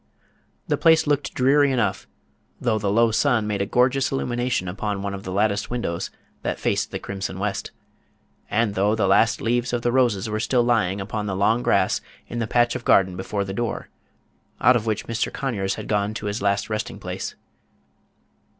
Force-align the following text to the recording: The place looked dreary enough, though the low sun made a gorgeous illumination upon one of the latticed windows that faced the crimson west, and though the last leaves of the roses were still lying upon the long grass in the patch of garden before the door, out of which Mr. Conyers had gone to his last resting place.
The 0.67 0.77
place 0.79 1.05
looked 1.05 1.35
dreary 1.35 1.71
enough, 1.71 2.07
though 2.59 2.79
the 2.79 2.89
low 2.91 3.11
sun 3.11 3.45
made 3.45 3.61
a 3.61 3.67
gorgeous 3.67 4.11
illumination 4.11 4.67
upon 4.67 5.03
one 5.03 5.13
of 5.13 5.21
the 5.25 5.31
latticed 5.31 5.69
windows 5.69 6.09
that 6.41 6.59
faced 6.59 6.89
the 6.89 6.97
crimson 6.97 7.37
west, 7.37 7.69
and 8.49 8.73
though 8.73 8.95
the 8.95 9.05
last 9.05 9.41
leaves 9.41 9.73
of 9.73 9.83
the 9.83 9.91
roses 9.91 10.27
were 10.27 10.39
still 10.39 10.63
lying 10.63 10.99
upon 10.99 11.27
the 11.27 11.35
long 11.35 11.61
grass 11.61 12.01
in 12.27 12.39
the 12.39 12.47
patch 12.47 12.75
of 12.75 12.83
garden 12.83 13.15
before 13.15 13.45
the 13.45 13.53
door, 13.53 13.89
out 14.59 14.75
of 14.75 14.87
which 14.87 15.05
Mr. 15.05 15.31
Conyers 15.31 15.75
had 15.75 15.87
gone 15.87 16.15
to 16.15 16.25
his 16.25 16.41
last 16.41 16.67
resting 16.67 16.97
place. 16.97 17.35